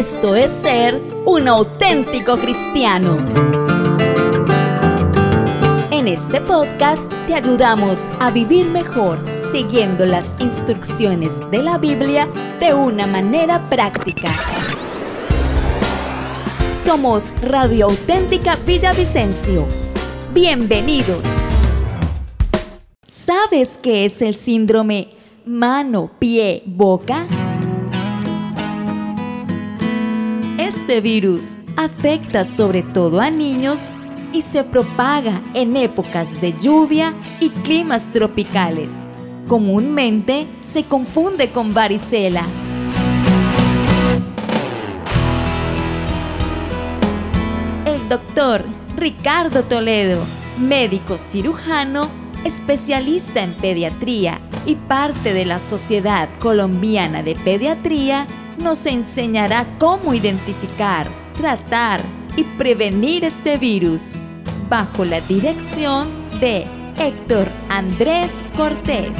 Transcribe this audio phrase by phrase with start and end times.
[0.00, 3.18] Esto es ser un auténtico cristiano.
[5.90, 12.72] En este podcast te ayudamos a vivir mejor siguiendo las instrucciones de la Biblia de
[12.72, 14.30] una manera práctica.
[16.74, 19.66] Somos Radio Auténtica Villavicencio.
[20.32, 21.20] Bienvenidos.
[23.06, 25.10] ¿Sabes qué es el síndrome
[25.44, 27.26] mano, pie, boca?
[30.90, 33.88] Este virus afecta sobre todo a niños
[34.32, 39.06] y se propaga en épocas de lluvia y climas tropicales.
[39.46, 42.44] Comúnmente se confunde con varicela.
[47.86, 48.64] El doctor
[48.96, 50.20] Ricardo Toledo,
[50.58, 52.08] médico cirujano,
[52.44, 58.26] especialista en pediatría y parte de la Sociedad Colombiana de Pediatría,
[58.60, 61.06] nos enseñará cómo identificar,
[61.36, 62.00] tratar
[62.36, 64.16] y prevenir este virus
[64.68, 66.08] bajo la dirección
[66.40, 66.66] de
[66.98, 69.18] Héctor Andrés Cortés.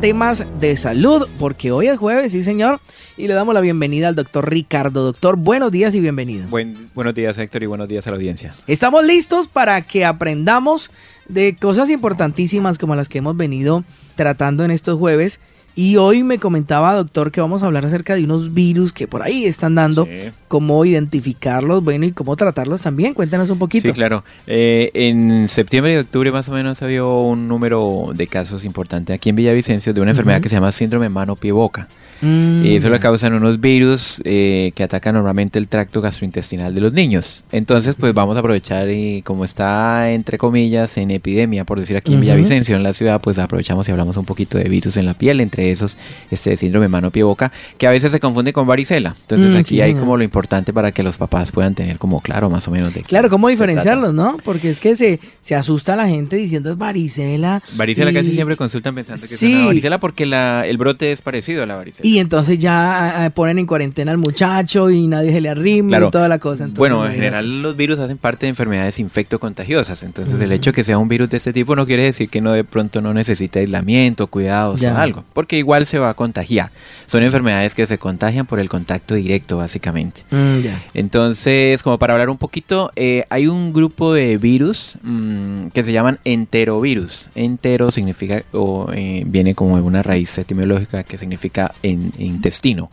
[0.00, 2.80] Temas de salud, porque hoy es jueves, sí señor,
[3.16, 5.04] y le damos la bienvenida al doctor Ricardo.
[5.04, 6.48] Doctor, buenos días y bienvenido.
[6.48, 8.54] buenos días Héctor y buenos días a la audiencia.
[8.66, 10.90] Estamos listos para que aprendamos
[11.28, 13.84] de cosas importantísimas como las que hemos venido
[14.16, 15.38] tratando en estos jueves
[15.74, 19.22] y hoy me comentaba, doctor, que vamos a hablar acerca de unos virus que por
[19.22, 20.06] ahí están dando,
[20.48, 23.14] cómo identificarlos, bueno, y cómo tratarlos también.
[23.14, 23.88] Cuéntanos un poquito.
[23.88, 24.24] Sí, claro.
[24.46, 29.30] Eh, en septiembre y octubre más o menos había un número de casos importante aquí
[29.30, 31.88] en Villavicencio de una enfermedad que se llama síndrome mano-pie-boca.
[32.22, 36.80] Mm, y eso lo causan unos virus eh, que atacan normalmente el tracto gastrointestinal de
[36.80, 37.44] los niños.
[37.50, 42.14] Entonces, pues vamos a aprovechar y como está, entre comillas, en epidemia, por decir aquí
[42.14, 45.14] en Villavicencio, en la ciudad, pues aprovechamos y hablamos un poquito de virus en la
[45.14, 45.96] piel, entre esos
[46.30, 49.14] este síndrome mano-pie-boca, que a veces se confunde con varicela.
[49.22, 52.50] Entonces, mm, aquí hay como lo importante para que los papás puedan tener como claro
[52.50, 54.36] más o menos de Claro, cómo diferenciarlos, ¿no?
[54.44, 57.62] Porque es que se, se asusta la gente diciendo es varicela.
[57.74, 61.62] Varicela casi siempre consultan pensando que es una varicela porque la, el brote es parecido
[61.62, 62.08] a la varicela.
[62.08, 66.10] Y entonces ya eh, ponen en cuarentena al muchacho y nadie se le arrima y
[66.10, 66.68] toda la cosa.
[66.74, 70.02] bueno, en general los virus hacen parte de enfermedades infecto-contagiosas.
[70.02, 72.40] Entonces el hecho de que sea un virus de este tipo no quiere decir que
[72.40, 75.24] no de pronto no necesite aislamiento, cuidados o algo.
[75.32, 76.70] Porque igual se va a contagiar.
[77.06, 80.22] Son enfermedades que se contagian por el contacto directo, básicamente.
[80.30, 80.60] Mm,
[80.94, 85.92] entonces, como para hablar un poquito, eh, hay un grupo de virus mm, que se
[85.92, 87.30] llaman enterovirus.
[87.34, 92.90] Entero significa, o eh, viene como de una raíz etimológica que significa en, intestino.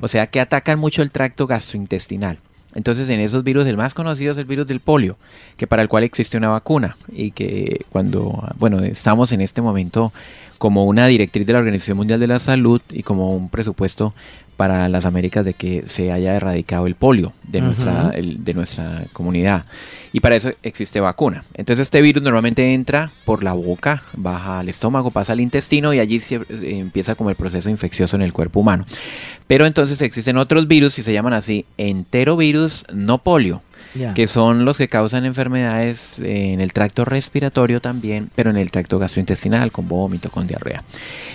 [0.00, 2.38] O sea que atacan mucho el tracto gastrointestinal.
[2.74, 5.16] Entonces, en esos virus, el más conocido es el virus del polio,
[5.56, 10.12] que para el cual existe una vacuna y que cuando, bueno, estamos en este momento
[10.58, 14.14] como una directriz de la Organización Mundial de la Salud y como un presupuesto
[14.60, 19.64] para las Américas de que se haya erradicado el polio de, nuestra, de nuestra comunidad.
[20.12, 21.44] Y para eso existe vacuna.
[21.54, 25.98] Entonces este virus normalmente entra por la boca, baja al estómago, pasa al intestino y
[25.98, 26.42] allí se, eh,
[26.78, 28.84] empieza como el proceso infeccioso en el cuerpo humano.
[29.46, 33.62] Pero entonces existen otros virus y se llaman así enterovirus no polio
[34.14, 38.98] que son los que causan enfermedades en el tracto respiratorio también, pero en el tracto
[38.98, 40.84] gastrointestinal, con vómito, con diarrea.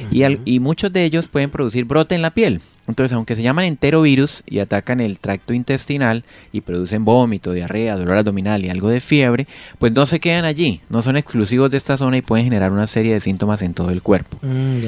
[0.09, 2.61] y, y muchos de ellos pueden producir brote en la piel.
[2.87, 8.17] Entonces, aunque se llaman enterovirus y atacan el tracto intestinal y producen vómito, diarrea, dolor
[8.17, 9.47] abdominal y algo de fiebre,
[9.79, 12.87] pues no se quedan allí, no son exclusivos de esta zona y pueden generar una
[12.87, 14.37] serie de síntomas en todo el cuerpo.
[14.41, 14.81] Mm,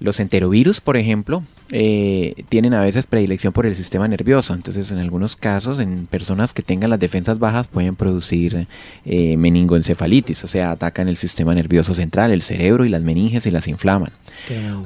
[0.00, 4.98] Los enterovirus, por ejemplo, eh, tienen a veces predilección por el sistema nervioso, entonces en
[4.98, 8.66] algunos casos, en personas que tengan las defensas bajas, pueden producir
[9.04, 13.50] eh, meningoencefalitis, o sea, atacan el sistema nervioso central, el cerebro y las meninges y
[13.50, 14.12] las inflaman.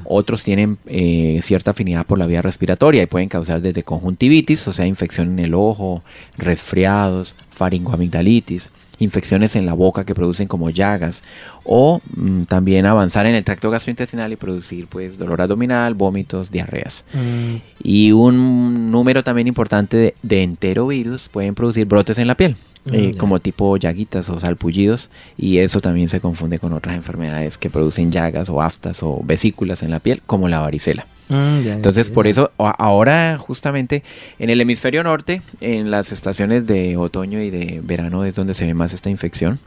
[0.04, 4.72] Otros tienen eh, cierta afinidad por la vía respiratoria y pueden causar desde conjuntivitis, o
[4.72, 6.02] sea, infección en el ojo,
[6.36, 11.22] resfriados, faringoamigdalitis, infecciones en la boca que producen como llagas
[11.64, 17.04] o mm, también avanzar en el tracto gastrointestinal y producir pues dolor abdominal, vómitos, diarreas.
[17.12, 17.56] Mm.
[17.82, 22.56] Y un número también importante de, de, enterovirus pueden producir brotes en la piel.
[22.84, 27.56] Mm, eh, como tipo llaguitas o salpullidos y eso también se confunde con otras enfermedades
[27.56, 31.06] que producen llagas o aftas o vesículas en la piel como la varicela.
[31.32, 34.02] Mm, Entonces, por eso ahora justamente
[34.38, 38.66] en el hemisferio norte, en las estaciones de otoño y de verano es donde se
[38.66, 39.58] ve más esta infección.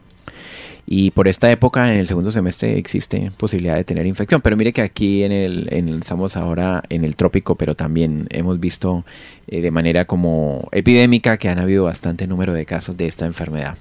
[0.88, 4.42] Y por esta época, en el segundo semestre, existe posibilidad de tener infección.
[4.42, 8.60] Pero mire que aquí en el, en estamos ahora en el trópico, pero también hemos
[8.60, 9.04] visto
[9.48, 13.78] eh, de manera como epidémica que han habido bastante número de casos de esta enfermedad.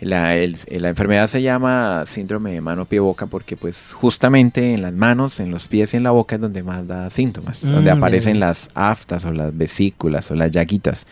[0.00, 4.92] La, la, enfermedad se llama síndrome de mano, pie, boca porque pues justamente en las
[4.92, 7.90] manos, en los pies y en la boca es donde más da síntomas, mm, donde
[7.90, 11.06] aparecen las aftas o las vesículas o las llaguitas.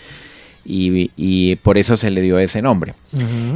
[0.68, 2.94] Y, por eso se le dio ese nombre.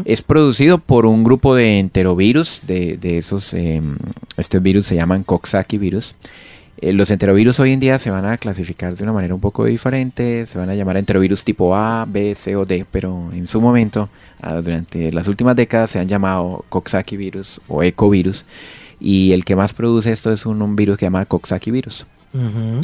[0.04, 3.82] Es producido por un grupo de enterovirus, de, de esos, eh,
[4.36, 6.14] estos virus se llaman Coxsackie virus.
[6.80, 9.64] Eh, los enterovirus hoy en día se van a clasificar de una manera un poco
[9.64, 13.60] diferente, se van a llamar enterovirus tipo A, B, C o D, pero en su
[13.60, 14.08] momento
[14.42, 18.46] Ah, durante las últimas décadas se han llamado Coxsackie virus o ecovirus
[18.98, 22.06] y el que más produce esto es un, virus que se llama Coxsackie virus.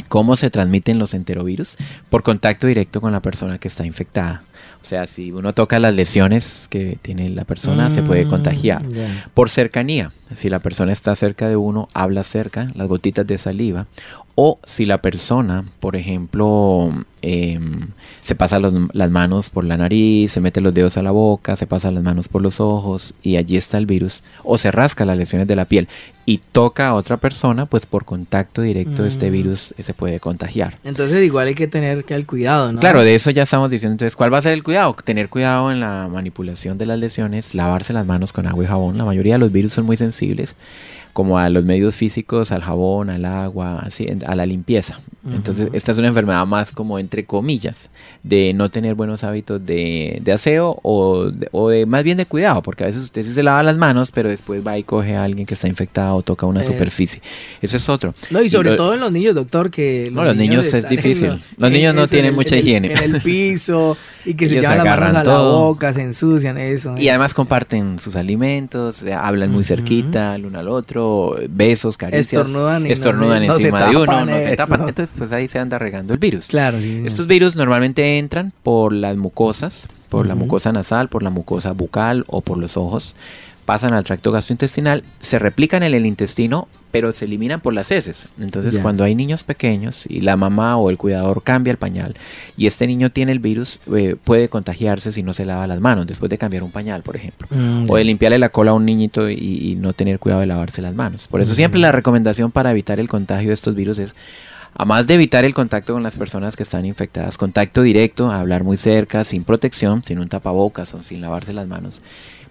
[0.09, 1.77] ¿Cómo se transmiten los enterovirus?
[2.09, 4.43] Por contacto directo con la persona que está infectada.
[4.81, 8.85] O sea, si uno toca las lesiones que tiene la persona, se puede mm, contagiar.
[9.33, 13.87] Por cercanía, si la persona está cerca de uno, habla cerca, las gotitas de saliva,
[14.35, 16.93] o si la persona, por ejemplo,
[17.23, 17.87] em,
[18.21, 21.65] se pasa las manos por la nariz, se mete los dedos a la boca, se
[21.65, 25.17] pasa las manos por los ojos y allí está el virus, o se rasca las
[25.17, 25.87] lesiones de la piel
[26.29, 29.33] y toca a otra persona, pues por contacto directo este mm.
[29.33, 30.77] virus se puede contagiar.
[30.83, 32.81] Entonces igual hay que tener que el cuidado, ¿no?
[32.81, 33.93] Claro, de eso ya estamos diciendo.
[33.93, 34.93] Entonces, ¿cuál va a ser el cuidado?
[35.05, 38.97] Tener cuidado en la manipulación de las lesiones, lavarse las manos con agua y jabón.
[38.97, 40.57] La mayoría de los virus son muy sensibles
[41.17, 44.99] como a los medios físicos, al jabón, al agua, así, a la limpieza.
[45.33, 47.89] Entonces, esta es una enfermedad más como entre comillas,
[48.21, 52.85] de no tener buenos hábitos de, aseo o de, más bien de cuidado, porque a
[52.85, 55.55] veces usted sí se lava las manos, pero después va y coge a alguien que
[55.55, 57.21] está infectado o toca una superficie.
[57.61, 58.13] Eso es otro.
[58.29, 60.05] No, y sobre todo en los niños, doctor, que...
[60.05, 61.39] Los no, los niños, es difícil.
[61.57, 62.93] los niños no tienen mucha higiene.
[62.93, 66.95] en el piso y que se llevan las manos a la boca, se ensucian, eso.
[66.97, 72.27] Y además comparten sus alimentos, hablan muy cerquita el uno al otro besos, caricias.
[72.27, 74.87] Estornudan, estornudan encima de uno, no se tapan.
[74.87, 76.47] Entonces, pues ahí se anda regando el virus.
[76.47, 81.71] Claro, Estos virus normalmente entran por las mucosas, por la mucosa nasal, por la mucosa
[81.73, 83.15] bucal o por los ojos
[83.67, 88.29] pasan al tracto gastrointestinal, se replican en el intestino, pero se eliminan por las heces.
[88.39, 92.15] Entonces, cuando hay niños pequeños y la mamá o el cuidador cambia el pañal
[92.55, 96.07] y este niño tiene el virus, eh, puede contagiarse si no se lava las manos
[96.07, 97.45] después de cambiar un pañal, por ejemplo.
[97.51, 100.81] Mm, o de limpiarle la cola a un niñito y, no tener cuidado de lavarse
[100.81, 101.27] las manos.
[101.27, 104.15] Por eso, siempre la recomendación para evitar el contagio de estos virus es
[104.79, 108.77] Además de evitar el contacto con las personas que están infectadas, contacto directo, hablar muy
[108.77, 112.03] cerca, sin protección, sin un tapabocas o sin lavarse las manos,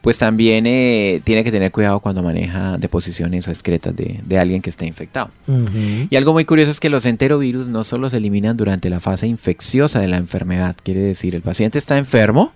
[0.06, 4.70] pues también eh, tiene que tener cuidado cuando maneja deposiciones o excretas de, alguien que
[4.70, 5.30] esté infectado.
[6.08, 9.26] Y algo muy curioso es que los enterovirus no solo se eliminan durante la fase
[9.26, 12.52] infecciosa de la enfermedad, quiere decir, el paciente está enfermo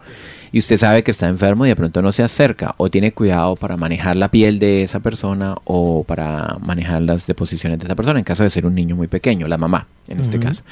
[0.52, 3.56] y usted sabe que está enfermo y de pronto no se acerca o tiene cuidado
[3.56, 8.20] para manejar la piel de esa persona o para manejar las deposiciones de esa persona,
[8.20, 10.62] en caso de ser un niño muy pequeño, la mamá en este caso.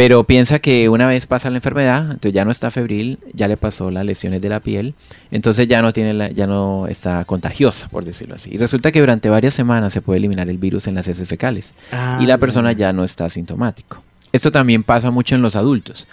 [0.00, 3.58] Pero piensa que una vez pasa la enfermedad, entonces ya no está febril, ya le
[3.58, 4.94] pasó las lesiones de la piel,
[5.30, 8.54] entonces ya no tiene la, ya no está contagiosa, por decirlo así.
[8.54, 11.74] Y resulta que durante varias semanas se puede eliminar el virus en las heces fecales
[12.18, 14.02] y la ah, persona ya no está asintomático.
[14.32, 16.08] Esto también pasa mucho en los adultos.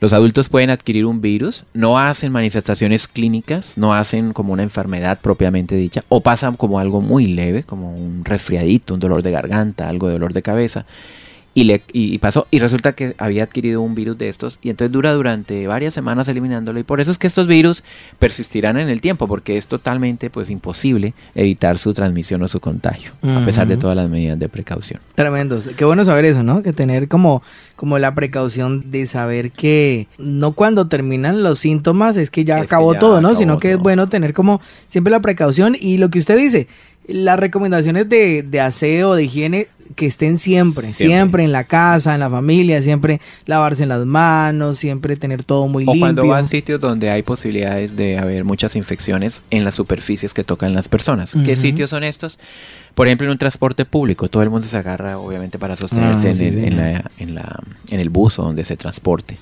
[0.00, 5.20] Los adultos pueden adquirir un virus, no hacen manifestaciones clínicas, no hacen como una enfermedad
[5.20, 9.90] propiamente dicha, o pasan como algo muy leve, como un resfriadito, un dolor de garganta,
[9.90, 10.86] algo de dolor de cabeza
[11.56, 14.92] y, le, y pasó, y resulta que había adquirido un virus de estos, y entonces
[14.92, 17.82] dura durante varias semanas eliminándolo, y por eso es que estos virus
[18.18, 23.12] persistirán en el tiempo, porque es totalmente pues imposible evitar su transmisión o su contagio,
[23.22, 25.00] a pesar de todas las medidas de precaución.
[25.14, 26.62] Tremendo, qué bueno saber eso, ¿no?
[26.62, 27.42] Que tener como,
[27.74, 32.96] como la precaución de saber que no cuando terminan los síntomas es que ya acabó
[32.96, 33.34] todo, ¿no?
[33.34, 36.68] Sino que es bueno tener como siempre la precaución y lo que usted dice,
[37.08, 42.20] las recomendaciones de, de aseo, de higiene que estén siempre, siempre, en la casa, en
[42.20, 46.00] la familia, siempre lavarse las manos, siempre tener todo muy limpio.
[46.00, 50.34] O cuando van a sitios donde hay posibilidades de haber muchas infecciones en las superficies
[50.34, 51.36] que tocan las personas.
[51.44, 52.38] ¿Qué sitios son estos?
[52.94, 56.32] Por ejemplo, en un transporte público, todo el mundo se agarra obviamente para sostenerse ah,
[56.32, 57.60] en, en, la, en, la,
[57.90, 59.38] en el bus o donde se transporte.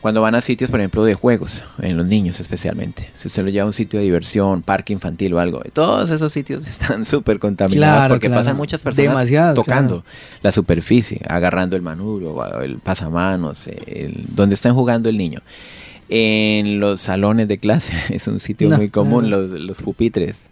[0.00, 3.50] Cuando van a sitios, por ejemplo, de juegos, en los niños especialmente, si usted lo
[3.50, 7.38] lleva a un sitio de diversión, parque infantil o algo, todos esos sitios están súper
[7.38, 10.04] contaminados porque pasan muchas personas tocando
[10.42, 15.40] la superficie, agarrando el manubrio, el pasamanos, el, donde están jugando el niño.
[16.12, 20.48] En los salones de clase es un sitio muy común, los, los pupitres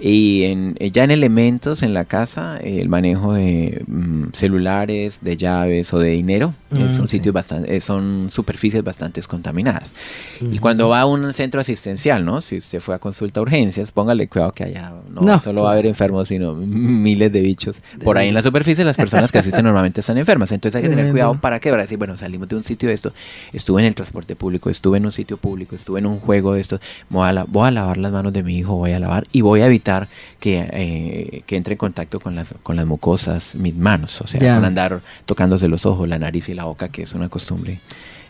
[0.00, 5.36] Y en, eh, ya en elementos en la casa, el manejo de mm, celulares, de
[5.36, 7.16] llaves o de dinero, eh, Mm, son sí.
[7.18, 9.92] sitios bastante, eh, son superficies bastante contaminadas.
[10.40, 12.40] Y cuando va a un centro asistencial, ¿no?
[12.40, 15.70] Si usted fue a consulta a urgencias, póngale cuidado que allá no, No, solo va
[15.70, 17.76] a haber enfermos, sino miles de bichos.
[18.02, 20.52] Por ahí en la superficie las personas que asisten normalmente están enfermas.
[20.52, 22.94] Entonces hay que tener cuidado para qué, para decir, bueno, salimos de un sitio de
[22.94, 23.12] esto,
[23.52, 26.60] estuve en el transporte público, estuve en un sitio público, estuve en un juego de
[26.60, 26.80] esto,
[27.10, 29.40] voy a, la- voy a lavar las manos de mi hijo, voy a lavar y
[29.42, 29.89] voy a evitar
[30.38, 34.40] que, eh, que entre en contacto con las, con las mucosas mis manos, o sea,
[34.40, 34.54] Ya.
[34.56, 37.80] con andar tocándose los ojos, la nariz y la boca, que es una costumbre.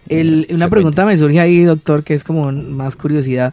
[0.09, 0.69] eh, El- una frecuente.
[0.71, 3.52] pregunta me surge ahí, doctor, que es como más curiosidad.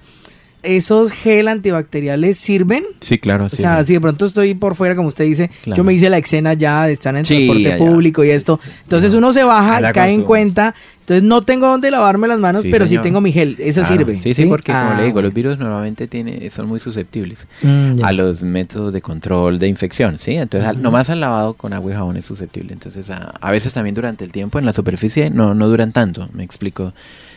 [0.63, 2.83] ¿Esos gel antibacteriales sirven?
[2.99, 3.57] Sí, claro, O sí.
[3.57, 5.77] sea, si de pronto estoy por fuera, como usted dice, Claro.
[5.77, 7.77] yo me hice la exena ya de estar en Sí, transporte ya, ya.
[7.77, 8.59] público y esto.
[8.61, 8.77] sí, sí.
[8.83, 10.73] Entonces uno se baja, cae en cuenta.
[11.07, 13.55] Entonces no tengo dónde lavarme las manos, Sí, pero sí tengo mi gel.
[13.59, 14.17] Eso Claro, sirve.
[14.17, 15.27] Sí, sí, porque como Ah, le digo, bueno.
[15.29, 20.19] los virus normalmente tiene, son muy susceptibles Mm, a los métodos de control de infección,
[20.19, 20.35] ¿sí?
[20.35, 22.73] Entonces, nomás al lavado con agua y jabón es susceptible.
[22.73, 26.27] Entonces, a, a veces también durante el tiempo en la superficie no, no duran tanto,
[26.33, 26.91] me explico.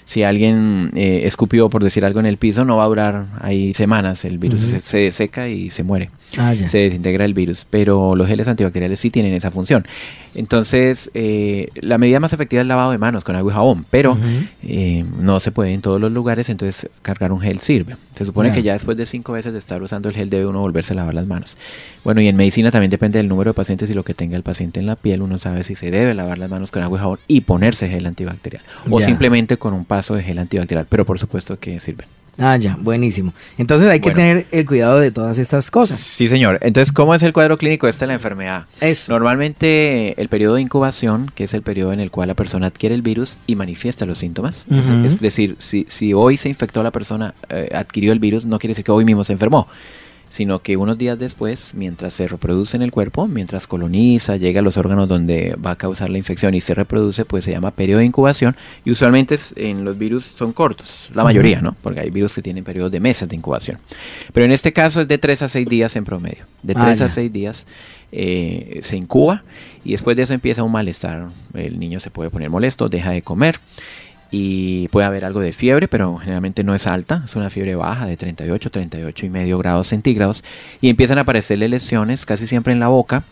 [0.06, 3.72] Si alguien eh, escupió, por decir algo, en el piso, no va a durar ahí
[3.74, 4.24] semanas.
[4.24, 6.10] El virus se, se seca y se muere.
[6.36, 6.52] Ah.
[6.66, 7.64] Se desintegra el virus.
[7.70, 9.86] Pero los geles antibacteriales sí tienen esa función.
[10.34, 13.59] Entonces, eh, la medida más efectiva es el lavado de manos con agua y jabón.
[13.90, 14.20] Pero Ujú.
[14.62, 17.96] eh, no se puede en todos los lugares, entonces cargar un gel sirve.
[18.16, 20.60] Se supone que ya después de cinco veces de estar usando el gel debe uno
[20.60, 21.56] volverse a lavar las manos.
[22.04, 24.42] Bueno, y en medicina también depende del número de pacientes y lo que tenga el
[24.42, 25.22] paciente en la piel.
[25.22, 28.06] Uno sabe si se debe lavar las manos con agua y jabón y ponerse gel
[28.06, 28.62] antibacterial.
[28.90, 32.06] O simplemente con un paso de gel antibacterial, pero por supuesto que sirven.
[32.40, 33.35] Ah, ya, buenísimo.
[33.59, 35.99] Entonces hay que tener el cuidado de todas estas cosas.
[36.00, 36.59] Sí, señor.
[36.62, 38.66] Entonces, ¿cómo es el cuadro clínico de esta la enfermedad?
[38.80, 39.12] Eso.
[39.12, 42.94] Normalmente el periodo de incubación, que es el periodo en el cual la persona adquiere
[42.94, 44.66] el virus y manifiesta los síntomas,
[45.04, 48.73] es, decir, si, si hoy se infectó la persona, eh, adquirió el virus, no quiere
[48.73, 49.68] decir que hoy mismo se enfermó,
[50.30, 54.62] sino que unos días después, mientras se reproduce en el cuerpo, mientras coloniza, llega a
[54.62, 57.99] los órganos donde va a causar la infección y se reproduce, pues se llama periodo
[57.99, 61.60] de incubación y usualmente en los virus son cortos, la mayoría.
[61.60, 61.76] ¿no?
[61.82, 63.78] Porque hay virus que tienen periodos de meses de incubación.
[64.32, 66.44] Pero en este caso es de 3 a 6 días en promedio.
[66.62, 67.08] De Ah, 3 a ya.
[67.08, 67.66] 6 días
[68.12, 69.42] eh, se incuba
[69.84, 71.28] y después de eso empieza un malestar.
[71.54, 73.58] El niño se puede poner molesto, deja de comer
[74.30, 78.06] y puede haber algo de fiebre, pero generalmente no es alta, es una fiebre baja
[78.06, 80.44] de 38, 38 y medio grados centígrados
[80.80, 83.25] y empiezan a aparecerle lesiones casi siempre en la boca.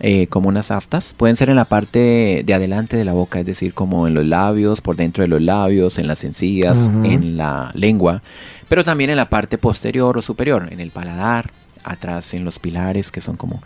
[0.00, 3.46] eh, como unas aftas, pueden ser en la parte de adelante de la boca, es
[3.46, 7.70] decir, como en los labios, por dentro de los labios, en las encías, en la
[7.74, 8.20] lengua,
[8.68, 11.52] pero también en la parte posterior o superior, en el paladar,
[11.84, 13.60] atrás en los pilares, que son como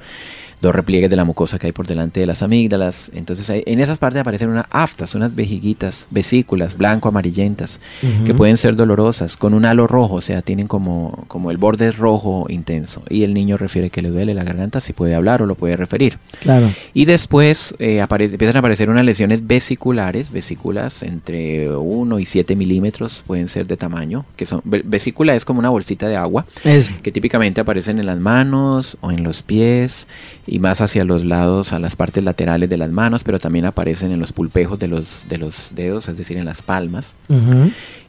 [0.60, 3.10] dos repliegues de la mucosa que hay por delante de las amígdalas.
[3.14, 7.80] Entonces ahí- en esas partes aparecen unas aftas, unas vejiguitas, vesículas blanco-amarillentas,
[8.24, 8.36] que Ujú.
[8.36, 11.98] pueden ser dolorosas, con un halo rojo, o sea, tienen como, como el borde es
[11.98, 13.02] rojo intenso.
[13.08, 15.76] Y el niño refiere que le duele la garganta, si puede hablar o lo puede
[15.76, 16.18] referir.
[16.40, 16.70] Claro.
[16.94, 23.22] Y después eh, empiezan a aparecer unas lesiones vesiculares, vesículas entre 1 y 7 milímetros
[23.26, 26.92] pueden ser de tamaño, que son, ve- vesícula es como una bolsita de agua, Eso.
[27.02, 30.06] que típicamente aparecen en las manos o en los pies
[30.46, 34.12] y más hacia los lados, a las partes laterales de las manos, pero también aparecen
[34.12, 37.14] en los pulpejos de los, de los dedos, es decir, en las palmas.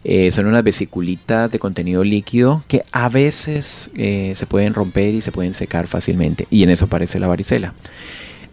[0.03, 5.21] Eh, son unas vesiculitas de contenido líquido que a veces eh, se pueden romper y
[5.21, 7.73] se pueden secar fácilmente y en eso aparece la varicela.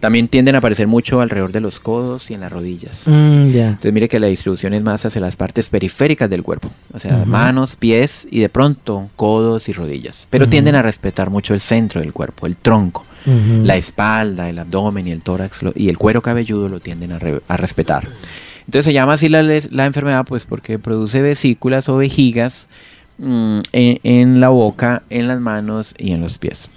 [0.05, 3.05] También tienden a aparecer mucho alrededor de los codos y en las rodillas.
[3.09, 3.53] Mm.
[3.71, 7.25] Entonces mire que la distribución es más hacia las partes periféricas del cuerpo, o sea,
[7.27, 10.27] manos, pies y de pronto codos y rodillas.
[10.29, 13.07] Pero tienden a respetar mucho el centro del cuerpo, el tronco,
[13.65, 17.19] la espalda, el abdomen y el tórax lo- y el cuero cabelludo lo tienden a,
[17.19, 18.07] re- a respetar.
[18.67, 22.69] Entonces se llama así la, la enfermedad pues porque produce vesículas o vejigas
[23.23, 23.63] en,
[24.03, 26.69] en la boca, en las manos y en los pies.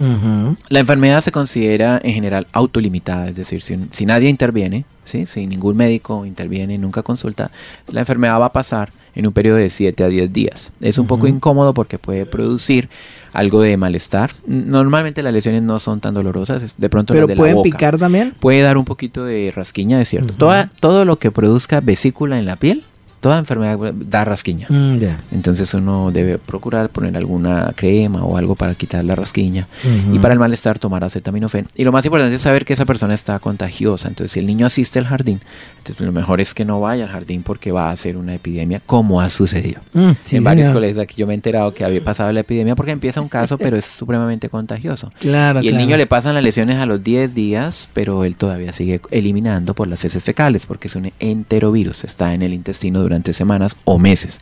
[0.68, 5.26] La enfermedad se considera en general autolimitada, es decir, si, si nadie interviene, ¿sí?
[5.26, 7.50] si ningún médico interviene, nunca consulta,
[7.88, 10.70] la enfermedad va a pasar en un periodo de 7 a 10 días.
[10.80, 11.34] Es un poco Ujú.
[11.34, 12.88] incómodo porque puede producir
[13.32, 14.30] algo de malestar.
[14.46, 17.64] Normalmente las lesiones no son tan dolorosas, de pronto las Pero de la pueden boca.
[17.70, 18.32] picar también.
[18.38, 20.34] Puede dar un poquito de rasquiña, es cierto.
[20.34, 22.84] Toda- todo lo que produzca vesícula en la piel,
[23.20, 24.66] toda enfermedad da rasquiña.
[24.68, 25.20] Mm, ya.
[25.32, 29.66] Entonces uno debe procurar poner alguna crema o algo para quitar la rasquiña.
[29.84, 30.16] Ujú.
[30.16, 31.66] Y para el malestar tomar acetaminofén.
[31.74, 34.08] Y lo más importante es saber que esa persona está contagiosa.
[34.08, 35.40] Entonces si el niño asiste al jardín,
[35.78, 38.80] entonces lo mejor es que no vaya al jardín porque va a ser una epidemia
[38.84, 39.80] como ha sucedido.
[39.92, 42.74] Mm, sí, en varios colegios aquí yo me he enterado que había pasado la epidemia
[42.76, 45.10] porque empieza un caso pero es supremamente contagioso.
[45.18, 45.84] Claro, Y el claro.
[45.86, 49.88] niño le pasan las lesiones a los 10 días, pero él todavía sigue eliminando por
[49.88, 54.40] las heces fecales porque es un enterovirus, está en el intestino durante semanas o meses.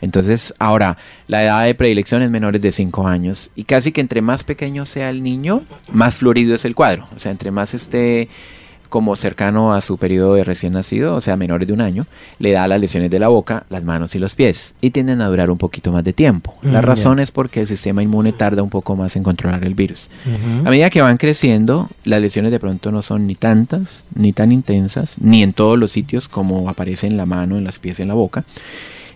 [0.00, 0.96] Entonces, ahora,
[1.26, 4.86] la edad de predilección es menores de 5 años y casi que entre más pequeño
[4.86, 7.06] sea el niño, más florido es el cuadro.
[7.14, 8.28] O sea, entre más esté
[8.92, 12.04] como cercano a su periodo de recién nacido, o sea, menores de un año,
[12.38, 15.28] le da las lesiones de la boca, las manos y los pies, y tienden a
[15.28, 16.54] durar un poquito más de tiempo.
[16.60, 19.74] la mm, razón es porque el sistema inmune tarda un poco más en controlar el
[19.74, 20.10] virus.
[20.66, 24.52] A medida que van creciendo, las lesiones de pronto no son ni tantas, ni tan
[24.52, 28.08] intensas, ni en todos los sitios como aparece en la mano, en los pies en
[28.08, 28.44] la boca.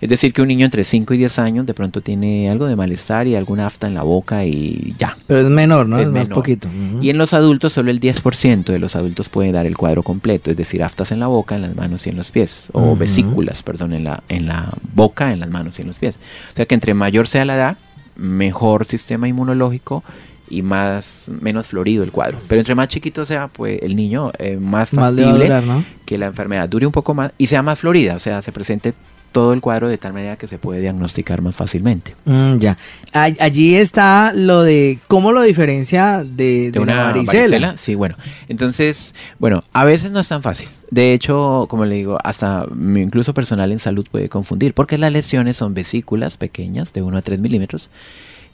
[0.00, 2.76] Es decir, que un niño entre 5 y 10 años de pronto tiene algo de
[2.76, 5.16] malestar y alguna afta en la boca y ya.
[5.26, 5.98] Pero es menor, ¿no?
[5.98, 6.68] Es, más poquito.
[7.00, 10.50] Y en los adultos solo el 10% de los adultos puede dar el cuadro completo,
[10.50, 13.62] es decir, aftas en la boca, en las manos y en los pies, o vesículas,
[13.62, 16.18] perdón, en la, en la boca, en las manos y en los pies.
[16.52, 17.78] O sea que entre mayor sea la edad,
[18.16, 20.02] mejor sistema inmunológico
[20.48, 22.38] y más menos florido el cuadro.
[22.48, 25.50] Pero entre más chiquito sea, pues el niño eh, más factible
[26.04, 28.94] que la enfermedad dure un poco más y sea más florida, o sea, se presente
[29.32, 32.14] todo el cuadro de tal manera que se puede diagnosticar más fácilmente.
[32.24, 32.76] Mm, ya.
[33.12, 37.76] Allí está lo de cómo lo diferencia de, una varicela?
[37.76, 38.16] Sí, bueno.
[38.48, 40.68] Entonces, bueno, a veces no es tan fácil.
[40.90, 45.56] De hecho, como le digo, hasta incluso personal en salud puede confundir, porque las lesiones
[45.56, 47.90] son vesículas pequeñas de 1 a 3 milímetros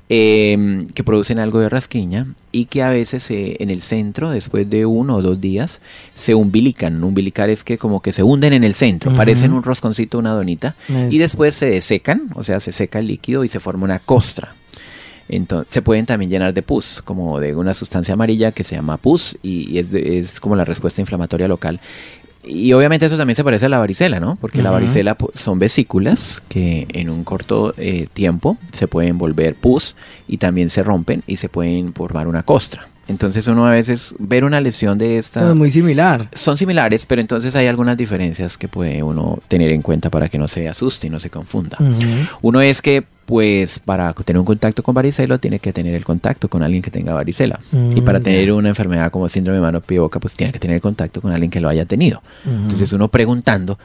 [0.09, 4.85] Em, que producen algo de rasquiña y que a veces en el centro, después de
[4.85, 5.80] uno o dos días,
[6.12, 7.02] se umbilican.
[7.02, 10.75] Umbilicar es que como que se hunden en el centro, parecen un rosconcito, una donita,
[11.09, 14.54] y después se desecan, o sea, se seca el líquido y se forma una costra.
[15.28, 18.99] Entonces, se pueden también llenar de pus, como de una sustancia amarilla que se llama
[18.99, 21.80] pus y, es, es, como la respuesta inflamatoria local.
[22.44, 24.37] Y obviamente eso también se parece a la varicela, ¿no?
[24.37, 29.94] Porque la varicela son vesículas que en un corto eh, tiempo se pueden volver pus
[30.26, 32.88] y también se rompen y se pueden formar una costra.
[33.09, 35.49] Entonces uno a veces ver una lesión de esta...
[35.50, 36.28] Es muy similar.
[36.32, 40.38] Son similares, pero entonces hay algunas diferencias que puede uno tener en cuenta para que
[40.38, 41.78] no se asuste y no se confunda.
[42.42, 46.49] Uno es que pues para tener un contacto con varicela tiene que tener el contacto
[46.49, 47.59] con alguien que tenga varicela.
[47.94, 50.59] y para mm, tener una enfermedad como síndrome de mano pie boca, pues tiene que
[50.59, 52.23] tener contacto con alguien que lo haya tenido.
[52.44, 53.78] Entonces uno preguntando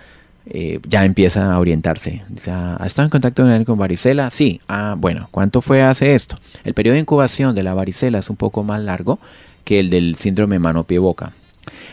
[0.49, 2.23] eh, ya empieza a orientarse.
[2.29, 4.29] Dice, ¿ha estado en contacto con varicela?
[4.29, 4.61] Sí.
[4.67, 6.39] Ah, bueno, ¿cuánto fue hace esto?
[6.63, 9.19] El periodo de incubación de la varicela es un poco más largo
[9.63, 11.33] que el del síndrome mano-pie-boca.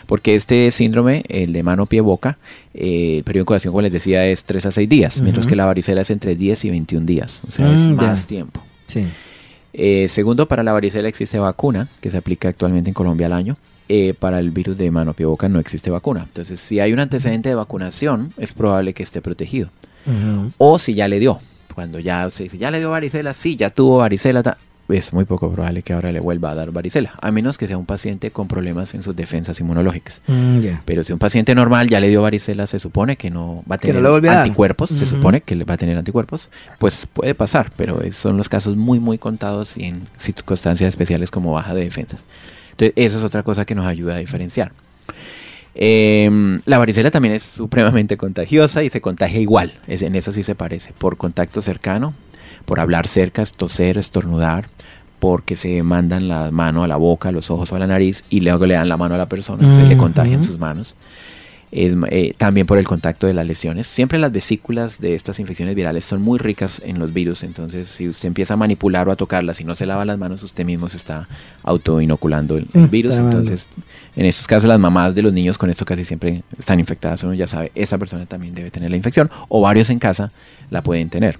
[0.05, 2.37] Porque este síndrome, el de mano-pie-boca,
[2.73, 5.55] eh, el periodo de incubación, como les decía, es 3 a 6 días, mientras que
[5.55, 7.41] la varicela es entre 10 y 21 días.
[7.47, 8.61] O sea, es mm, más tiempo.
[8.87, 9.05] Sí.
[9.73, 13.57] Eh, segundo, para la varicela existe vacuna que se aplica actualmente en Colombia al año.
[13.87, 16.23] Eh, para el virus de mano pie boca no existe vacuna.
[16.23, 19.69] Entonces, si hay un antecedente de vacunación, es probable que esté protegido.
[20.57, 21.39] O si ya le dio.
[21.73, 24.41] Cuando ya se dice, ya le dio varicela, sí, ya tuvo varicela,
[24.87, 27.77] es muy poco probable que ahora le vuelva a dar varicela, a menos que sea
[27.77, 30.21] un paciente con problemas en sus defensas inmunológicas.
[30.27, 33.75] Mm, Pero si un paciente normal ya le dio varicela, se supone que no va
[33.75, 38.37] a tener anticuerpos, se supone que va a tener anticuerpos, pues puede pasar, pero son
[38.37, 42.25] los casos muy, muy contados y en circunstancias especiales como baja de defensas.
[42.77, 44.73] Entonces, eso es otra cosa que nos ayuda a diferenciar.
[45.77, 50.43] Em, la varicela también es supremamente contagiosa y se contagia igual, es, en eso sí
[50.43, 52.13] se parece, por contacto cercano,
[52.65, 54.67] por hablar cerca, toser, estornudar,
[55.19, 58.23] porque se mandan la mano a la boca, a los ojos o a la nariz
[58.29, 60.95] y luego le dan la mano a la persona, entonces le contagian sus manos.
[61.77, 63.85] Eh, también por el contacto de las lesiones.
[63.87, 68.07] Siempre las vesículas de estas infecciones virales son muy ricas en los virus, entonces si
[68.07, 70.89] usted empieza a manipular o a tocarlas y no se lava las manos, usted mismo
[70.89, 71.27] se está
[71.63, 73.17] autoinoculando el, el mm, virus.
[73.17, 73.67] Entonces,
[74.15, 77.23] en estos casos, las mamás de los niños con esto casi siempre están infectadas.
[77.23, 80.31] Uno ya sabe, esa persona también debe tener la infección o varios en casa
[80.69, 81.39] la pueden tener.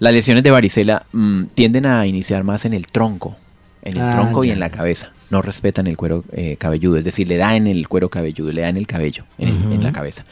[0.00, 3.36] Las lesiones de varicela mm, tienden a iniciar más en el tronco
[3.82, 5.10] en el ah, tronco y en la cabeza.
[5.30, 8.62] No respetan el cuero eh, cabelludo, es decir, le da en el cuero cabelludo, le
[8.62, 10.24] da en el cabello, en, la cabeza.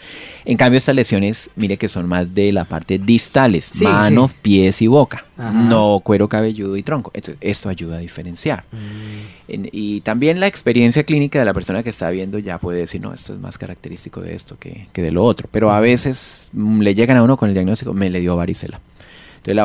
[0.45, 4.87] En cambio, estas lesiones, mire que son más de la parte distales, manos, pies y
[4.87, 7.11] boca, no cuero cabelludo y tronco.
[7.15, 8.65] Entonces, esto ayuda a diferenciar.
[8.73, 9.67] Mm.
[9.71, 13.13] y también la experiencia clínica de la persona que está viendo ya puede decir, no,
[13.13, 15.49] esto es más característico de esto que, que de lo otro.
[15.51, 18.81] Pero a veces mm, le llegan a uno con el diagnóstico, me le dio varicela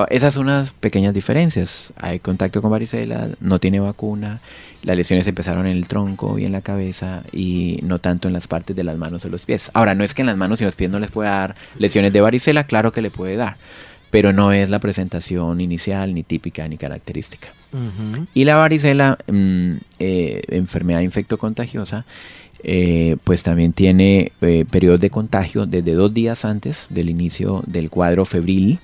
[0.10, 1.94] esas son unas pequeñas diferencias.
[1.98, 4.40] Hay contacto con varicela, no tiene vacuna,
[4.84, 8.48] las lesiones empezaron en el tronco y en la cabeza y no tanto en las
[8.48, 9.72] partes de las manos o los pies.
[9.74, 12.14] Ahora, no es que en las manos y los pies no les pueda dar lesiones
[12.14, 13.58] de varicela, claro que le puede dar,
[14.10, 17.50] pero no es la presentación inicial, ni típica, ni característica.
[18.34, 22.06] Y la varicela, mm, eh, enfermedad infectocontagiosa,
[22.64, 27.90] eh, pues también tiene eh, periodos de contagio desde dos días antes del inicio del
[27.90, 28.80] cuadro febril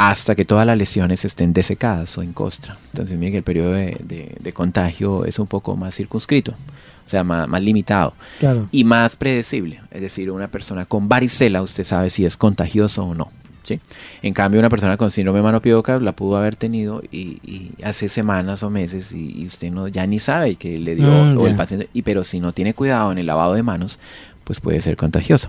[0.00, 2.78] hasta que todas las lesiones estén desecadas o en costra.
[2.92, 7.62] Entonces, miren que el periodo de, contagio es un poco más circunscrito, o sea, más,
[7.62, 8.14] limitado
[8.72, 9.82] y más predecible.
[9.90, 13.30] Es decir, una persona con varicela, usted sabe si es contagioso o no.
[13.62, 13.78] ¿sí?
[14.22, 15.60] En cambio, una persona con síndrome de mano
[16.00, 20.54] la pudo haber tenido y, hace semanas o meses y, usted no ya ni sabe
[20.54, 23.26] que le dio mm, o el paciente, y, pero si no tiene cuidado en el
[23.26, 23.98] lavado de manos,
[24.50, 25.48] pues puede ser contagioso.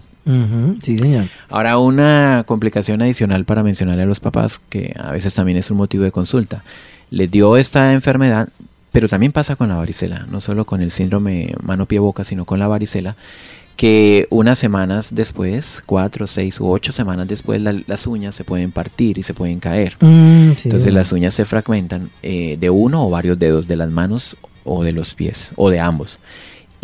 [0.84, 1.26] Sí, señor.
[1.50, 5.78] Ahora, una complicación adicional para mencionarle a los papás, que a veces también es un
[5.78, 6.64] motivo de consulta.
[7.10, 8.50] Les dio esta enfermedad,
[8.92, 12.68] pero también pasa con la varicela, no solo con el síndrome mano-pie-boca, sino con la
[12.68, 13.16] varicela,
[13.76, 19.18] que unas semanas después, cuatro, seis u ocho semanas después, las uñas se pueden partir
[19.18, 19.98] y se pueden caer.
[20.00, 24.38] Mm, Entonces las uñas se fragmentan eh, de uno o varios dedos de las manos
[24.64, 26.20] o de los pies o de ambos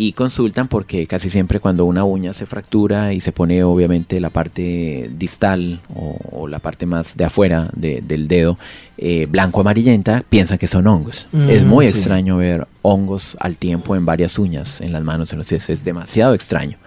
[0.00, 4.30] y consultan porque casi siempre cuando una uña se fractura y se pone obviamente la
[4.30, 8.58] parte distal o, la parte más de afuera del dedo
[8.96, 11.28] eh, blanco amarillenta, piensan que son hongos.
[11.32, 15.38] Mm, es muy extraño ver hongos al tiempo en varias uñas, en las manos, en
[15.38, 16.78] los pies, es demasiado extraño.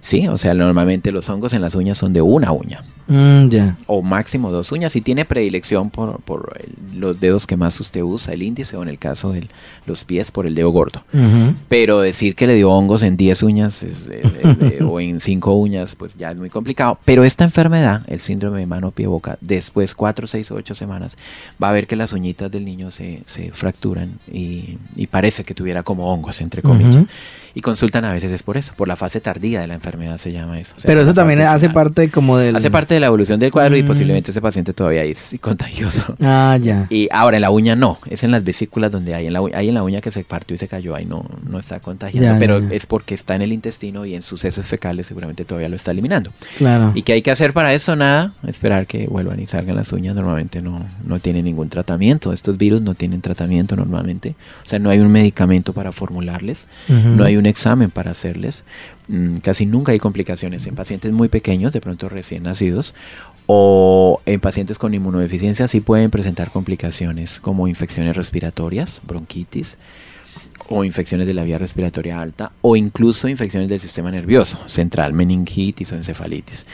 [0.00, 2.82] Sí, o sea, normalmente los hongos en las uñas son de una uña.
[3.08, 3.48] Mm,
[3.86, 4.94] o máximo dos uñas.
[4.94, 6.60] Y tiene predilección por, por
[6.94, 9.48] los dedos que más usted usa, el índice o en el caso de
[9.86, 11.02] los pies por el dedo gordo.
[11.68, 13.84] Pero decir que le dio hongos en 10 uñas
[14.86, 16.98] o en 5 uñas, pues ya es muy complicado.
[17.04, 21.16] Pero esta enfermedad, el síndrome de mano, pie, boca, después 4, 6 o 8 semanas,
[21.62, 24.78] va a ver que las uñitas del niño se, se fracturan y,
[25.10, 27.06] parece que tuviera como hongos, entre comillas.
[27.54, 30.30] Y consultan a veces es por eso, por la fase tardía de la enfermedad se
[30.30, 30.74] llama eso.
[30.84, 32.54] Pero eso también hace parte como del...
[32.54, 33.86] Hace parte la evolución del cuadro y mm.
[33.86, 36.16] posiblemente ese paciente todavía es contagioso.
[36.30, 36.86] Ah, ya.
[36.90, 39.68] Y ahora en la uña no, es en las vesículas donde hay en la, hay
[39.68, 42.58] en la uña que se partió y se cayó, ahí no, no está contagiando, pero
[42.70, 45.92] es porque está en el intestino y en sus heces fecales seguramente todavía lo está
[45.92, 46.32] eliminando.
[46.58, 46.92] Claro.
[46.94, 47.96] ¿Y qué hay que hacer para eso?
[47.96, 52.58] Nada, esperar que vuelvan y salgan las uñas, normalmente no, no tiene ningún tratamiento, estos
[52.58, 54.34] virus no tienen tratamiento normalmente,
[54.64, 58.64] o sea, no hay un medicamento para formularles, no hay un examen para hacerles,
[59.08, 62.87] Mm, casi nunca hay complicaciones en pacientes muy pequeños, de pronto recién nacidos,
[63.46, 69.78] o en pacientes con inmunodeficiencia sí pueden presentar complicaciones como infecciones respiratorias, bronquitis,
[70.68, 75.92] o infecciones de la vía respiratoria alta o incluso infecciones del sistema nervioso central, meningitis
[75.92, 76.66] o encefalitis.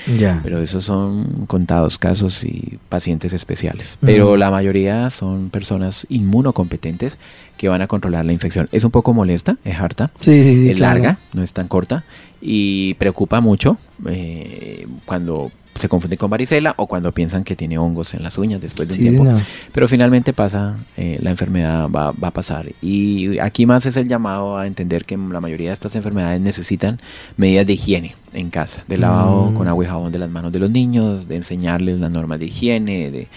[0.42, 3.98] Pero esos son contados casos y pacientes especiales.
[4.00, 7.18] Pero la mayoría son personas inmunocompetentes
[7.56, 8.68] que van a controlar la infección.
[8.72, 12.04] Es un poco molesta, es harta, es larga, no es tan corta
[12.40, 18.14] y preocupa mucho eh, cuando se confunden con varicela o cuando piensan que tiene hongos
[18.14, 19.42] en las uñas después de un tiempo.
[19.72, 22.72] Pero finalmente pasa, eh, la enfermedad va, va, a pasar.
[22.80, 27.00] Y aquí más es el llamado a entender que la mayoría de estas enfermedades necesitan
[27.36, 29.54] medidas de higiene en casa, de lavado mm.
[29.54, 32.46] con agua y jabón de las manos de los niños, de enseñarles las normas de
[32.46, 33.28] higiene, de,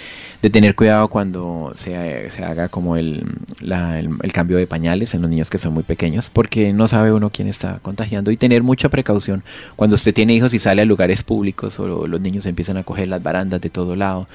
[0.41, 3.23] de tener cuidado cuando se, se haga como el,
[3.59, 7.11] la, el, cambio de pañales en los niños que son muy pequeños, porque no sabe
[7.11, 9.43] uno quién está contagiando y tener mucha precaución
[9.75, 13.07] cuando usted tiene hijos y sale a lugares públicos o los niños empiezan a coger
[13.07, 14.27] las barandas de todo lado,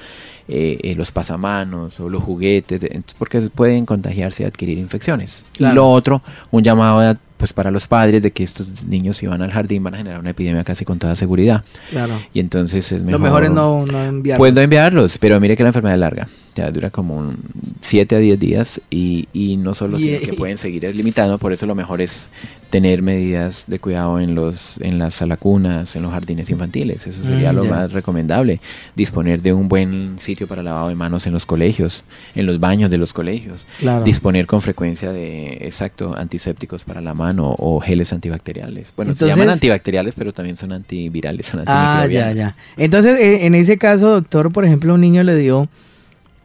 [0.47, 2.81] eh, eh, los pasamanos o los juguetes,
[3.17, 5.45] porque pueden contagiarse y adquirir infecciones.
[5.59, 9.41] Y lo otro, un llamado pues para los padres de que estos niños si van
[9.41, 11.65] al jardín van a generar una epidemia casi con toda seguridad.
[11.89, 12.13] Claro.
[12.33, 13.19] Y entonces es mejor...
[13.19, 14.37] Lo mejor es no, no enviarlos.
[14.37, 16.27] Pues no enviarlos, pero mire que la enfermedad es larga.
[16.55, 17.33] Ya dura como
[17.81, 21.65] 7 a 10 días y, y no solo sino que pueden seguir limitando, por eso
[21.65, 22.29] lo mejor es
[22.73, 27.05] tener medidas de cuidado en los en las salacunas, en los jardines infantiles.
[27.05, 28.61] Eso sería mm, lo más recomendable.
[28.95, 32.89] Disponer de un buen sitio para lavado de manos en los colegios, en los baños
[32.89, 33.67] de los colegios.
[33.77, 34.03] Claro.
[34.03, 38.91] Disponer con frecuencia de, exacto, antisépticos para la mano o, geles antibacteriales.
[38.97, 42.55] Bueno, se llaman antibacteriales, pero también son antivirales, son Ah, ya, ya.
[42.75, 45.69] Entonces, eh, en ese caso, doctor, por ejemplo, un niño le dio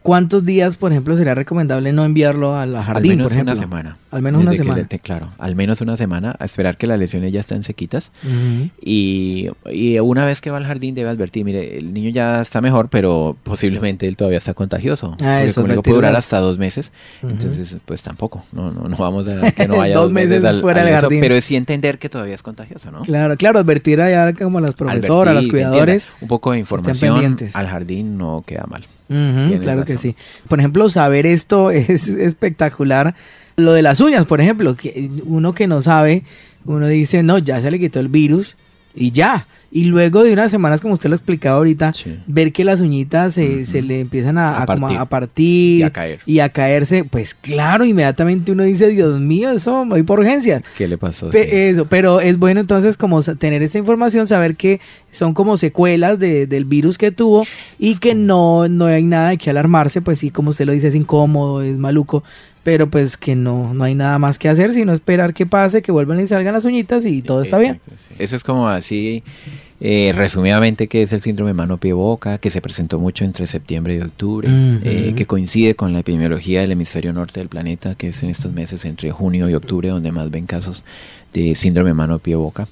[0.08, 3.12] ¿Cuántos días, por ejemplo, sería recomendable no enviarlo al jardín?
[3.12, 3.52] Al menos por ejemplo?
[3.52, 3.98] una semana.
[4.10, 4.88] Al menos una semana.
[5.02, 8.10] claro, al menos una semana, a esperar que las lesiones ya estén sequitas.
[8.80, 9.50] y,
[10.00, 13.36] una vez que va al jardín debe advertir, mire, el niño ya está mejor, pero
[13.42, 15.14] posiblemente él todavía está contagioso.
[15.22, 16.90] Ah, eso, puede durar hasta dos meses.
[17.22, 21.20] Entonces, pues tampoco, no, no, vamos a que no vaya dos, meses, fuera del jardín.
[21.20, 23.02] pero sí entender que todavía es contagioso, ¿no?
[23.02, 26.08] Claro, claro, advertir allá como a las profesoras, a los cuidadores.
[26.22, 30.14] Un poco de información al jardín no queda mal claro que sí.
[30.48, 33.14] Por ejemplo, saber esto es espectacular.
[33.56, 36.22] Lo de las uñas, por ejemplo, que uno que no sabe,
[36.64, 38.56] uno dice, no, ya se le quitó el virus
[38.94, 39.46] y ya.
[39.70, 41.92] Y luego de unas semanas, como usted lo explicaba ahorita,
[42.26, 45.92] ver que las uñitas se, le empiezan a, partir,
[46.24, 50.62] y, a caerse, pues claro, inmediatamente uno dice, Dios mío, eso voy por urgencias.
[50.76, 51.30] ¿Qué le pasó?
[51.32, 54.80] Eso, pero es bueno entonces como tener esta información, saber que
[55.12, 57.46] son como secuelas del virus que tuvo
[57.78, 60.88] y que no, no hay nada de que alarmarse, pues sí, como usted lo dice,
[60.88, 62.24] es incómodo, es maluco,
[62.68, 65.90] pero pues que no, no hay nada más que hacer sino esperar que pase, que
[65.90, 67.80] vuelvan y salgan las uñitas y todo está bien.
[68.18, 69.22] Eso es como así,
[69.80, 74.48] eh, resumidamente, que es el síndrome mano-pie-boca, que se presentó mucho entre septiembre y octubre,
[74.82, 78.52] eh, que coincide con la epidemiología del hemisferio norte del planeta, que es en estos
[78.52, 80.84] meses entre junio y octubre donde más ven casos
[81.32, 82.66] de síndrome mano-pie-boca.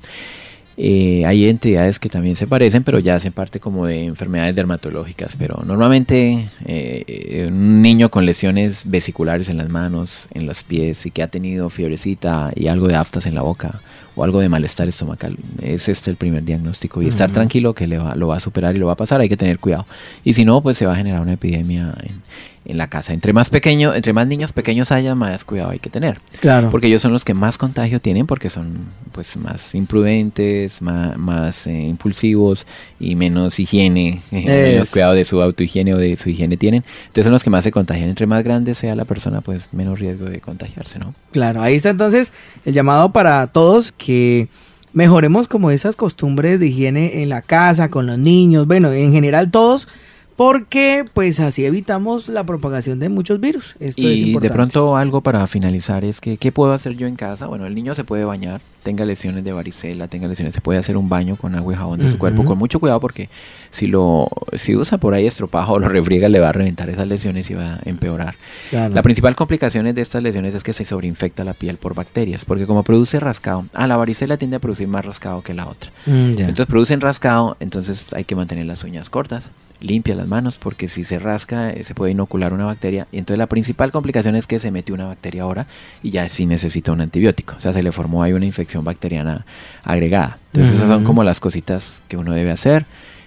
[0.79, 5.37] Eh, hay entidades que también se parecen, pero ya hacen parte como de enfermedades dermatológicas.
[5.39, 11.11] Pero normalmente eh, un niño con lesiones vesiculares en las manos, en los pies y
[11.11, 13.81] que ha tenido fiebrecita y algo de aftas en la boca
[14.17, 17.03] o algo de malestar estomacal, es este el primer diagnóstico.
[17.03, 19.29] Y estar tranquilo que le lo va a superar y lo va a pasar, hay
[19.29, 19.87] que tener cuidado.
[20.25, 22.23] Y si no, pues se va a generar una epidemia en,
[22.67, 23.13] en la casa.
[23.13, 26.21] Entre más pequeño, entre más niños pequeños haya, más cuidado hay que tener.
[26.41, 26.71] Claro.
[26.71, 31.73] Porque ellos son los que más contagio tienen porque son pues más imprudentes, más, eh,
[31.73, 32.67] impulsivos
[32.99, 36.85] y menos higiene, eh, menos cuidado de su autohigiene o de su higiene tienen.
[37.03, 38.09] Entonces son los que más se contagian.
[38.09, 41.15] Entre más grande sea la persona, pues menos riesgo de contagiarse, ¿no?
[41.33, 42.33] Claro, ahí está entonces
[42.65, 44.49] el llamado para todos que
[44.93, 49.51] mejoremos como esas costumbres de higiene en la casa, con los niños, bueno, en general
[49.51, 49.89] todos
[50.37, 53.75] porque pues así evitamos la propagación de muchos virus.
[53.81, 57.47] y de pronto algo para finalizar es que, ¿qué puedo hacer yo en casa?
[57.47, 60.99] Bueno, el niño se puede bañar, tenga lesiones de varicela, tenga lesiones, se puede hacer
[60.99, 63.31] un baño con agua y jabón de su cuerpo con mucho cuidado porque
[63.71, 67.09] si lo si usa por ahí estropajo o lo refriega le va a reventar esas
[67.09, 68.37] lesiones y va a empeorar.
[68.73, 72.67] La principal complicación de estas lesiones es que se sobreinfecta la piel por bacterias, porque
[72.67, 75.91] como produce rascado, ah, la varicela tiende a producir más rascado que la otra.
[76.05, 80.89] Mm, entonces producen rascado, entonces hay que mantener las uñas cortas, limpia las manos porque
[80.89, 84.47] si se rasca eh, se puede inocular una bacteria y entonces la principal complicación es
[84.47, 85.67] que se metió una bacteria ahora
[86.03, 89.45] y ya sí necesita un antibiótico, o sea, se le formó ahí una infección bacteriana
[89.85, 90.39] agregada.
[90.47, 92.87] Entonces esas son como las cositas que uno debe hacer.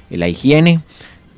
[0.10, 0.80] La higiene,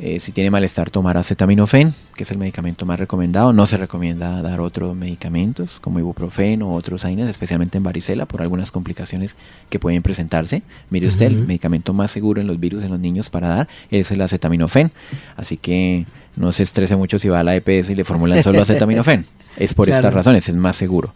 [0.03, 3.53] eh, si tiene malestar, tomar acetaminofén, que es el medicamento más recomendado.
[3.53, 8.41] No se recomienda dar otros medicamentos como ibuprofeno o otros AINES, especialmente en varicela, por
[8.41, 9.35] algunas complicaciones
[9.69, 10.63] que pueden presentarse.
[10.89, 14.09] Mire usted, el medicamento más seguro en los virus en los niños para dar es
[14.09, 14.91] el acetaminofén.
[15.37, 18.59] Así que no se estrese mucho si va a la EPS y le formulan solo
[18.63, 19.27] acetaminofén.
[19.55, 21.13] Es por estas razones, es más seguro.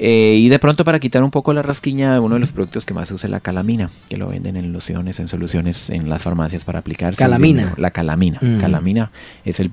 [0.00, 2.94] Eh, y de pronto para quitar un poco la rasquiña, uno de los productos que
[2.94, 6.22] más se usa es la calamina, que lo venden en lociones, en soluciones en las
[6.22, 7.18] farmacias para aplicarse.
[7.18, 7.74] Calamina.
[7.76, 8.38] La calamina.
[8.40, 8.58] Mm.
[8.58, 9.10] Calamina
[9.44, 9.72] es el,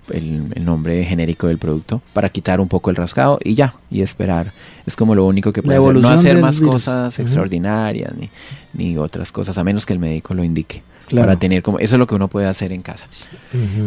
[0.65, 4.51] nombre genérico del producto para quitar un poco el rascado y ya, y esperar.
[4.87, 5.95] Es como lo único que puede hacer.
[6.01, 8.31] No hacer más cosas extraordinarias ni,
[8.73, 10.81] ni otras cosas, a menos que el médico lo indique.
[11.11, 13.07] Para tener como, eso es lo que uno puede hacer en casa.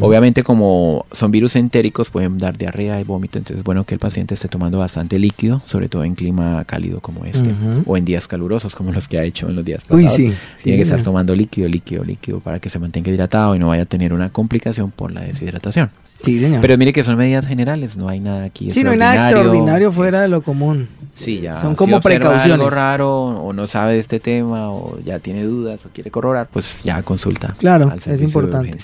[0.01, 4.01] Obviamente como son virus entéricos pueden dar diarrea y vómito, entonces es bueno que el
[4.01, 7.55] paciente esté tomando bastante líquido, sobre todo en clima cálido como este,
[7.87, 10.13] o en días calurosos como los que ha hecho en los días pasados.
[10.15, 13.69] sí, Tiene que estar tomando líquido, líquido, líquido para que se mantenga hidratado y no
[13.69, 15.91] vaya a tener una complicación por la deshidratación.
[16.23, 16.61] Sí, señor.
[16.61, 18.71] Pero mire que son medidas generales, no hay nada aquí.
[18.71, 20.89] Sí, no hay nada extraordinario fuera de lo común.
[21.15, 21.61] Sí, ya.
[21.61, 22.55] Son como precauciones.
[22.55, 26.49] algo raro o no sabe de este tema o ya tiene dudas o quiere corroborar,
[26.53, 27.55] pues ya consulta.
[27.59, 28.79] Claro, es importante.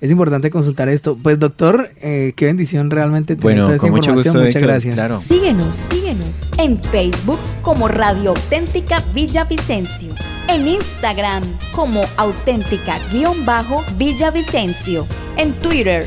[0.00, 1.16] Es importante consultar esto.
[1.22, 4.44] Pues doctor, eh, qué bendición realmente tener bueno, toda esta mucho información.
[4.44, 5.22] Muchas gracias.
[5.24, 10.14] Síguenos, síguenos en Facebook como Radio Auténtica Villavicencio.
[10.48, 15.06] En Instagram como auténtica-villavicencio.
[15.36, 16.06] En Twitter